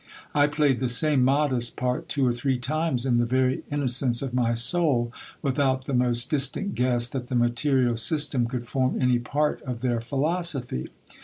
I 0.33 0.47
played 0.47 0.79
the 0.79 0.89
same 0.89 1.23
modest 1.23 1.75
part 1.77 2.09
two 2.09 2.25
or 2.25 2.33
three 2.33 2.57
times 2.57 3.05
in 3.05 3.17
the 3.17 3.25
very 3.27 3.61
inno 3.71 3.83
cence 3.87 4.23
of 4.23 4.33
my 4.33 4.55
soul, 4.55 5.13
without 5.43 5.85
the 5.85 5.93
most 5.93 6.27
distant 6.27 6.73
guess 6.73 7.07
that 7.09 7.27
the 7.27 7.35
material 7.35 7.95
system 7.95 8.47
could 8.47 8.65
form 8.67 8.99
any 8.99 9.19
part 9.19 9.61
of 9.61 9.81
their 9.81 10.01
philosophy. 10.01 10.89